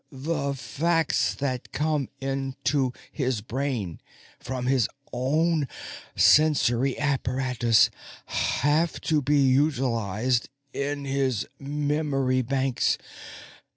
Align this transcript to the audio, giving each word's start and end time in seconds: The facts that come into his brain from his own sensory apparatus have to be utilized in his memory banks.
The 0.11 0.55
facts 0.55 1.35
that 1.35 1.71
come 1.71 2.09
into 2.19 2.91
his 3.11 3.41
brain 3.41 4.01
from 4.39 4.65
his 4.65 4.89
own 5.13 5.67
sensory 6.15 6.97
apparatus 6.97 7.91
have 8.25 8.99
to 9.01 9.21
be 9.21 9.37
utilized 9.37 10.49
in 10.73 11.05
his 11.05 11.47
memory 11.59 12.41
banks. 12.41 12.97